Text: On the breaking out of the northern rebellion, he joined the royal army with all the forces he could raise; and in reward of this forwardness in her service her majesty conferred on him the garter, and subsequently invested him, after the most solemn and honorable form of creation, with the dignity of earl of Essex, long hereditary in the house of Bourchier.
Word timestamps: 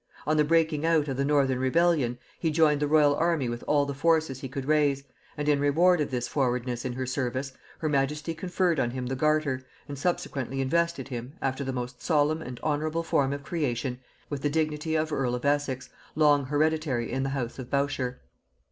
On 0.25 0.35
the 0.35 0.43
breaking 0.43 0.83
out 0.83 1.07
of 1.07 1.15
the 1.17 1.23
northern 1.23 1.59
rebellion, 1.59 2.17
he 2.39 2.49
joined 2.49 2.79
the 2.79 2.87
royal 2.87 3.13
army 3.15 3.47
with 3.47 3.63
all 3.67 3.85
the 3.85 3.93
forces 3.93 4.39
he 4.39 4.49
could 4.49 4.65
raise; 4.65 5.03
and 5.37 5.47
in 5.47 5.59
reward 5.59 6.01
of 6.01 6.09
this 6.09 6.27
forwardness 6.27 6.83
in 6.83 6.93
her 6.93 7.05
service 7.05 7.53
her 7.77 7.87
majesty 7.87 8.33
conferred 8.33 8.79
on 8.79 8.89
him 8.89 9.05
the 9.05 9.15
garter, 9.15 9.61
and 9.87 9.99
subsequently 9.99 10.59
invested 10.59 11.09
him, 11.09 11.33
after 11.39 11.63
the 11.63 11.71
most 11.71 12.01
solemn 12.01 12.41
and 12.41 12.59
honorable 12.63 13.03
form 13.03 13.31
of 13.31 13.43
creation, 13.43 13.99
with 14.27 14.41
the 14.41 14.49
dignity 14.49 14.95
of 14.95 15.13
earl 15.13 15.35
of 15.35 15.45
Essex, 15.45 15.87
long 16.15 16.45
hereditary 16.45 17.11
in 17.11 17.21
the 17.21 17.29
house 17.29 17.59
of 17.59 17.69
Bourchier. 17.69 18.15